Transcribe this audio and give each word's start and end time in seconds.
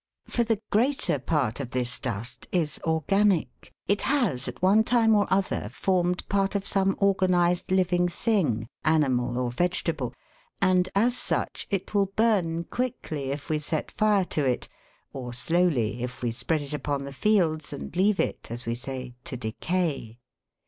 For 0.25 0.43
the 0.43 0.59
greater 0.71 1.19
part 1.19 1.59
of 1.59 1.69
this 1.69 1.99
dust 1.99 2.47
is 2.51 2.79
organic; 2.83 3.71
it 3.87 4.01
has 4.01 4.47
at 4.47 4.59
one 4.63 4.83
time 4.83 5.13
or 5.13 5.31
other 5.31 5.69
formed 5.69 6.27
part 6.27 6.55
ot 6.55 6.65
some 6.65 6.97
organised 6.99 7.69
living 7.69 8.09
thing, 8.09 8.65
animal 8.83 9.37
or 9.37 9.51
vegetable, 9.51 10.15
and, 10.59 10.89
as 10.95 11.15
such, 11.15 11.67
it 11.69 11.93
will 11.93 12.07
burn 12.07 12.63
quickly 12.63 13.29
if 13.29 13.47
we 13.47 13.59
set 13.59 13.91
fire 13.91 14.25
to 14.25 14.43
it, 14.43 14.67
or 15.13 15.33
slowly 15.33 16.01
if 16.01 16.23
we 16.23 16.31
spread 16.31 16.61
it 16.61 16.73
upon 16.73 17.03
the 17.03 17.13
fields, 17.13 17.71
and 17.71 17.95
leave 17.95 18.19
it, 18.19 18.47
as 18.49 18.65
we 18.65 18.73
say, 18.73 19.13
"to 19.25 19.37
decay." 19.37 20.17